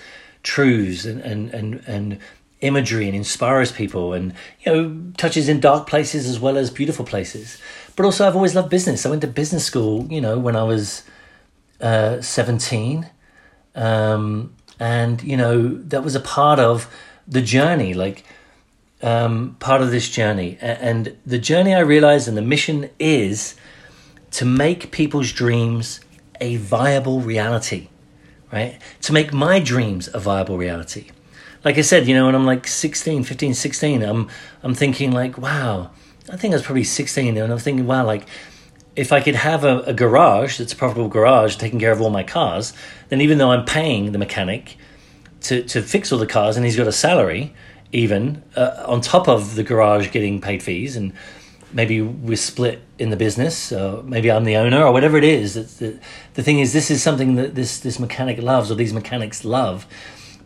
truths 0.43 1.05
and 1.05 1.21
and 1.21 1.53
and 1.53 1.83
and 1.87 2.19
imagery 2.61 3.07
and 3.07 3.15
inspires 3.15 3.71
people 3.71 4.13
and 4.13 4.33
you 4.61 4.71
know 4.71 5.11
touches 5.17 5.49
in 5.49 5.59
dark 5.59 5.87
places 5.87 6.27
as 6.27 6.39
well 6.39 6.57
as 6.57 6.69
beautiful 6.69 7.05
places. 7.05 7.59
But 7.95 8.05
also 8.05 8.27
i've 8.27 8.35
always 8.35 8.55
loved 8.55 8.69
business. 8.69 9.05
I 9.05 9.09
went 9.09 9.21
to 9.21 9.27
business 9.27 9.65
school 9.65 10.07
you 10.11 10.21
know 10.21 10.39
when 10.39 10.55
i 10.55 10.63
was 10.63 11.03
uh, 11.81 12.21
17 12.21 13.09
um, 13.75 14.53
and 14.79 15.21
you 15.23 15.37
know 15.37 15.67
that 15.67 16.03
was 16.03 16.15
a 16.15 16.21
part 16.21 16.59
of 16.59 16.89
the 17.27 17.41
journey 17.41 17.93
like 17.93 18.23
um, 19.03 19.57
part 19.59 19.81
of 19.81 19.91
this 19.91 20.09
journey. 20.09 20.57
And 20.61 21.17
the 21.25 21.37
journey 21.37 21.73
i 21.73 21.79
realized 21.79 22.27
and 22.27 22.37
the 22.37 22.41
mission 22.41 22.89
is 22.99 23.55
to 24.31 24.45
make 24.45 24.91
people's 24.91 25.31
dreams 25.31 25.99
a 26.41 26.57
viable 26.57 27.21
reality 27.21 27.89
right? 28.51 28.79
To 29.01 29.13
make 29.13 29.33
my 29.33 29.59
dreams 29.59 30.09
a 30.13 30.19
viable 30.19 30.57
reality 30.57 31.09
like 31.65 31.79
I 31.79 31.81
said, 31.81 32.07
you 32.07 32.13
know, 32.13 32.27
when 32.27 32.35
I'm 32.35 32.45
like 32.45 32.67
16, 32.67 33.23
15, 33.23 33.53
16, 33.55 34.03
I'm 34.03 34.29
I'm 34.63 34.75
thinking 34.75 35.11
like, 35.11 35.37
wow, 35.37 35.89
I 36.31 36.37
think 36.37 36.53
I 36.53 36.55
was 36.55 36.63
probably 36.63 36.83
16 36.83 37.35
and 37.35 37.51
I'm 37.51 37.59
thinking, 37.59 37.87
wow, 37.87 38.05
like 38.05 38.27
if 38.95 39.11
I 39.11 39.19
could 39.19 39.35
have 39.35 39.65
a, 39.65 39.79
a 39.81 39.93
garage 39.93 40.57
that's 40.57 40.71
a 40.71 40.75
profitable 40.75 41.09
garage 41.09 41.57
taking 41.57 41.79
care 41.79 41.91
of 41.91 41.99
all 41.99 42.11
my 42.11 42.23
cars, 42.23 42.71
then 43.09 43.19
even 43.19 43.39
though 43.39 43.51
I'm 43.51 43.65
paying 43.65 44.11
the 44.13 44.17
mechanic 44.17 44.77
to, 45.41 45.63
to 45.63 45.81
fix 45.81 46.11
all 46.11 46.19
the 46.19 46.27
cars 46.27 46.55
and 46.55 46.65
he's 46.65 46.77
got 46.77 46.87
a 46.87 46.93
salary, 46.93 47.53
even 47.91 48.43
uh, 48.55 48.83
on 48.87 49.01
top 49.01 49.27
of 49.27 49.55
the 49.55 49.63
garage 49.63 50.11
getting 50.11 50.39
paid 50.39 50.63
fees, 50.63 50.95
and 50.95 51.13
maybe 51.73 52.01
we're 52.01 52.37
split 52.37 52.81
in 52.97 53.09
the 53.09 53.17
business, 53.17 53.71
or 53.71 54.01
maybe 54.03 54.31
I'm 54.31 54.43
the 54.43 54.55
owner, 54.55 54.83
or 54.83 54.91
whatever 54.91 55.17
it 55.17 55.23
is. 55.23 55.53
The, 55.53 55.99
the 56.33 56.43
thing 56.43 56.59
is, 56.59 56.73
this 56.73 56.89
is 56.89 57.03
something 57.03 57.35
that 57.35 57.55
this, 57.55 57.79
this 57.79 57.99
mechanic 57.99 58.41
loves, 58.41 58.71
or 58.71 58.75
these 58.75 58.93
mechanics 58.93 59.43
love. 59.43 59.85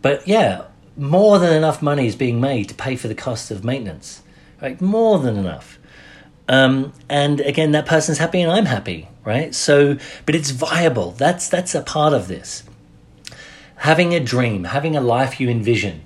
But 0.02 0.28
yeah, 0.28 0.66
more 1.00 1.40
than 1.40 1.54
enough 1.54 1.82
money 1.82 2.08
is 2.08 2.16
being 2.16 2.42
made 2.42 2.68
to 2.70 2.76
pay 2.76 2.96
for 2.98 3.08
the 3.08 3.16
cost 3.16 3.52
of 3.52 3.64
maintenance, 3.64 4.22
right? 4.62 4.80
More 4.82 5.18
than 5.18 5.38
enough. 5.38 5.80
Um, 6.50 6.94
and 7.08 7.40
again, 7.42 7.72
that 7.72 7.86
person's 7.86 8.18
happy 8.18 8.42
and 8.42 8.52
I'm 8.52 8.66
happy, 8.66 9.08
right? 9.24 9.56
So, 9.56 9.98
but 10.26 10.36
it's 10.36 10.50
viable. 10.50 11.12
That's 11.12 11.48
that's 11.48 11.74
a 11.74 11.82
part 11.82 12.14
of 12.14 12.28
this. 12.28 12.64
Having 13.78 14.14
a 14.14 14.20
dream, 14.20 14.66
having 14.66 14.96
a 14.96 15.02
life 15.02 15.40
you 15.40 15.50
envision. 15.50 16.02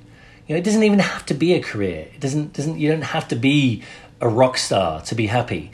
You 0.48 0.54
know, 0.54 0.60
it 0.60 0.64
doesn't 0.64 0.84
even 0.84 1.00
have 1.00 1.26
to 1.28 1.34
be 1.34 1.54
a 1.54 1.62
career. 1.62 2.10
It 2.14 2.20
doesn't 2.20 2.54
doesn't 2.54 2.78
you 2.78 2.92
don't 2.92 3.02
have 3.02 3.28
to 3.30 3.36
be 3.36 3.84
a 4.22 4.30
rock 4.30 4.58
star 4.58 5.02
to 5.02 5.16
be 5.16 5.28
happy. 5.28 5.72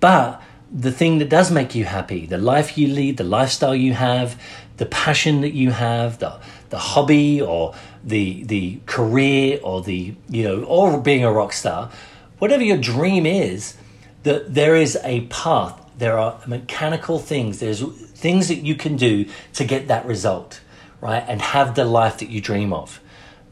But 0.00 0.40
the 0.72 0.92
thing 0.92 1.18
that 1.18 1.28
does 1.28 1.50
make 1.50 1.74
you 1.74 1.84
happy, 1.84 2.24
the 2.24 2.38
life 2.38 2.78
you 2.78 2.88
lead, 2.88 3.16
the 3.16 3.24
lifestyle 3.24 3.74
you 3.74 3.92
have, 3.94 4.40
the 4.76 4.86
passion 4.86 5.40
that 5.42 5.52
you 5.52 5.72
have, 5.72 6.18
the 6.20 6.38
the 6.70 6.78
hobby 6.78 7.42
or 7.42 7.74
the 8.04 8.44
the 8.44 8.80
career 8.86 9.58
or 9.62 9.82
the 9.82 10.14
you 10.28 10.44
know 10.44 10.62
or 10.64 11.00
being 11.00 11.24
a 11.24 11.32
rock 11.32 11.52
star 11.52 11.90
whatever 12.38 12.62
your 12.62 12.76
dream 12.76 13.24
is 13.24 13.76
that 14.24 14.54
there 14.54 14.74
is 14.74 14.98
a 15.04 15.22
path. 15.22 15.80
There 15.96 16.18
are 16.18 16.40
mechanical 16.46 17.18
things. 17.18 17.60
There's 17.60 17.82
things 17.82 18.48
that 18.48 18.56
you 18.56 18.74
can 18.74 18.96
do 18.96 19.26
to 19.54 19.64
get 19.64 19.88
that 19.88 20.04
result 20.06 20.60
right 21.00 21.24
and 21.28 21.40
have 21.40 21.74
the 21.74 21.84
life 21.84 22.18
that 22.18 22.30
you 22.30 22.40
dream 22.40 22.72
of 22.72 23.00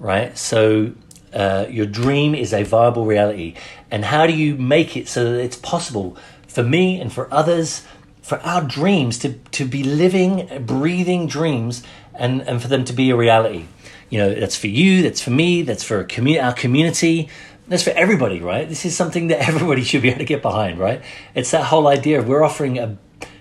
right? 0.02 0.36
So 0.36 0.92
uh, 1.32 1.66
your 1.70 1.86
dream 1.86 2.34
is 2.34 2.52
a 2.52 2.64
viable 2.64 3.06
reality. 3.06 3.54
And 3.90 4.04
how 4.04 4.26
do 4.26 4.34
you 4.34 4.56
make 4.56 4.96
it 4.96 5.08
so 5.08 5.32
that 5.32 5.40
it's 5.40 5.56
possible 5.56 6.16
for 6.46 6.62
me 6.62 7.00
and 7.00 7.10
for 7.10 7.32
others 7.32 7.86
for 8.20 8.38
our 8.40 8.62
dreams 8.62 9.18
to, 9.20 9.32
to 9.32 9.64
be 9.64 9.82
living 9.82 10.64
breathing 10.66 11.26
dreams 11.26 11.82
and, 12.14 12.42
and 12.42 12.60
for 12.60 12.68
them 12.68 12.84
to 12.84 12.92
be 12.92 13.10
a 13.10 13.16
reality 13.16 13.66
you 14.12 14.18
know 14.18 14.34
that's 14.34 14.56
for 14.56 14.66
you 14.66 15.02
that's 15.02 15.22
for 15.22 15.30
me 15.30 15.62
that's 15.62 15.82
for 15.82 16.04
commu- 16.04 16.40
our 16.40 16.52
community. 16.52 17.30
That's 17.66 17.82
for 17.82 17.90
everybody 17.90 18.40
right? 18.40 18.68
This 18.68 18.84
is 18.84 18.94
something 18.94 19.28
that 19.28 19.48
everybody 19.48 19.82
should 19.82 20.02
be 20.02 20.10
able 20.10 20.18
to 20.18 20.26
get 20.26 20.42
behind 20.42 20.78
right? 20.78 21.00
It's 21.34 21.50
that 21.52 21.64
whole 21.64 21.88
idea 21.88 22.18
of 22.18 22.28
we're 22.28 22.44
offering 22.44 22.78
a 22.78 22.98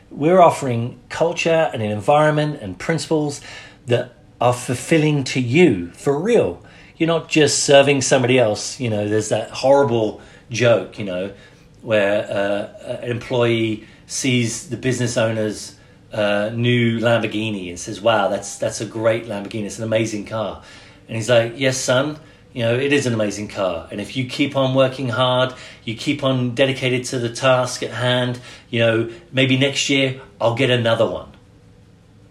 we're 0.09 0.39
offering 0.39 1.01
culture 1.09 1.69
and 1.73 1.81
an 1.83 1.91
environment 1.91 2.61
and 2.61 2.79
principles 2.79 3.41
that 3.87 4.13
are 4.39 4.53
fulfilling 4.53 5.25
to 5.25 5.41
you 5.41 5.91
for 5.91 6.17
real. 6.17 6.63
You're 6.95 7.07
not 7.07 7.27
just 7.27 7.63
serving 7.65 8.01
somebody 8.01 8.39
else 8.39 8.79
you 8.79 8.89
know 8.89 9.09
there's 9.09 9.27
that 9.27 9.49
horrible 9.49 10.21
joke 10.49 10.97
you 10.97 11.03
know 11.03 11.33
where 11.81 12.23
uh, 12.29 13.01
an 13.01 13.11
employee 13.11 13.85
sees 14.07 14.69
the 14.69 14.77
business 14.77 15.17
owner's 15.17 15.75
uh, 16.13 16.51
new 16.53 16.99
Lamborghini 16.99 17.69
and 17.69 17.79
says, 17.79 18.01
"Wow, 18.01 18.27
that's 18.27 18.57
that's 18.57 18.81
a 18.81 18.85
great 18.85 19.25
Lamborghini. 19.25 19.65
It's 19.65 19.77
an 19.77 19.83
amazing 19.83 20.25
car." 20.25 20.61
And 21.07 21.15
he's 21.17 21.29
like, 21.29 21.53
"Yes, 21.57 21.77
son." 21.77 22.19
You 22.53 22.63
know, 22.63 22.75
it 22.75 22.91
is 22.91 23.05
an 23.05 23.13
amazing 23.13 23.47
car. 23.47 23.87
And 23.91 24.01
if 24.01 24.17
you 24.17 24.25
keep 24.25 24.57
on 24.57 24.75
working 24.75 25.07
hard, 25.07 25.53
you 25.85 25.95
keep 25.95 26.21
on 26.21 26.53
dedicated 26.53 27.05
to 27.05 27.19
the 27.19 27.29
task 27.29 27.81
at 27.81 27.91
hand, 27.91 28.41
you 28.69 28.79
know, 28.79 29.09
maybe 29.31 29.57
next 29.57 29.89
year 29.89 30.19
I'll 30.39 30.55
get 30.55 30.69
another 30.69 31.09
one. 31.09 31.29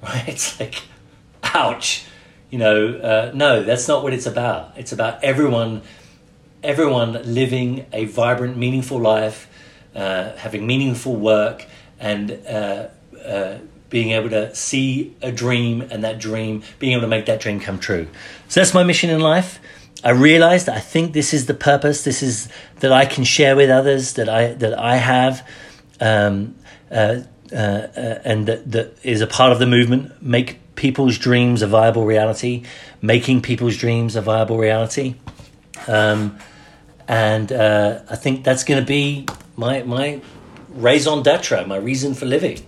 Right? 0.02 0.28
It's 0.28 0.58
like, 0.58 0.82
ouch. 1.42 2.04
You 2.50 2.58
know, 2.58 2.94
uh, 2.96 3.32
no, 3.34 3.62
that's 3.62 3.86
not 3.86 4.02
what 4.02 4.12
it's 4.12 4.26
about. 4.26 4.72
It's 4.76 4.92
about 4.92 5.22
everyone, 5.22 5.82
everyone 6.62 7.34
living 7.34 7.86
a 7.92 8.06
vibrant, 8.06 8.56
meaningful 8.56 8.98
life, 8.98 9.48
uh, 9.94 10.36
having 10.36 10.66
meaningful 10.66 11.16
work, 11.16 11.66
and 11.98 12.30
uh, 13.24 13.58
being 13.88 14.10
able 14.10 14.30
to 14.30 14.54
see 14.54 15.14
a 15.20 15.32
dream 15.32 15.82
and 15.90 16.04
that 16.04 16.18
dream, 16.18 16.62
being 16.78 16.92
able 16.92 17.02
to 17.02 17.08
make 17.08 17.26
that 17.26 17.40
dream 17.40 17.60
come 17.60 17.78
true. 17.78 18.06
So 18.48 18.60
that's 18.60 18.72
my 18.72 18.84
mission 18.84 19.10
in 19.10 19.20
life. 19.20 19.58
I 20.02 20.10
realized 20.10 20.66
that 20.66 20.76
I 20.76 20.80
think 20.80 21.12
this 21.12 21.34
is 21.34 21.46
the 21.46 21.54
purpose. 21.54 22.04
This 22.04 22.22
is 22.22 22.48
that 22.78 22.92
I 22.92 23.04
can 23.04 23.24
share 23.24 23.54
with 23.54 23.68
others 23.68 24.14
that 24.14 24.28
I 24.28 24.54
that 24.54 24.78
I 24.78 24.96
have, 24.96 25.46
um, 26.00 26.54
uh, 26.90 27.20
uh, 27.52 27.54
uh, 27.54 28.18
and 28.24 28.46
that, 28.46 28.70
that 28.72 28.96
is 29.02 29.20
a 29.20 29.26
part 29.26 29.52
of 29.52 29.58
the 29.58 29.66
movement. 29.66 30.22
Make 30.22 30.74
people's 30.74 31.18
dreams 31.18 31.60
a 31.60 31.66
viable 31.66 32.06
reality. 32.06 32.64
Making 33.02 33.42
people's 33.42 33.76
dreams 33.76 34.16
a 34.16 34.22
viable 34.22 34.56
reality. 34.56 35.16
Um, 35.86 36.38
and 37.06 37.52
uh, 37.52 38.00
I 38.08 38.16
think 38.16 38.44
that's 38.44 38.64
going 38.64 38.80
to 38.80 38.86
be 38.86 39.26
my 39.56 39.82
my 39.82 40.22
raison 40.70 41.22
d'être, 41.22 41.66
my 41.66 41.76
reason 41.76 42.14
for 42.14 42.24
living, 42.24 42.64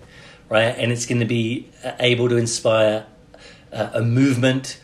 right? 0.52 0.76
And 0.76 0.92
it's 0.92 1.06
going 1.06 1.21
to 1.21 1.26
be 1.26 1.71
able 1.99 2.28
to 2.28 2.37
inspire 2.37 3.06
uh, 3.73 3.90
a 3.94 4.02
movement 4.02 4.78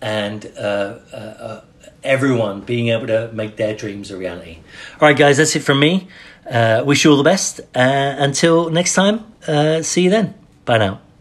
and 0.00 0.44
uh, 0.58 0.98
uh, 1.12 1.16
uh, 1.16 1.60
everyone 2.02 2.62
being 2.62 2.88
able 2.88 3.06
to 3.06 3.30
make 3.32 3.56
their 3.56 3.74
dreams 3.74 4.10
a 4.10 4.16
reality. 4.16 4.58
All 5.00 5.08
right, 5.08 5.16
guys, 5.16 5.36
that's 5.36 5.54
it 5.54 5.60
from 5.60 5.78
me. 5.78 6.08
Uh, 6.50 6.82
wish 6.84 7.04
you 7.04 7.12
all 7.12 7.16
the 7.16 7.22
best. 7.22 7.60
Uh, 7.60 8.16
until 8.18 8.68
next 8.68 8.94
time, 8.94 9.24
see 9.82 10.02
you 10.02 10.10
then. 10.10 10.34
Bye 10.64 10.78
now. 10.78 11.11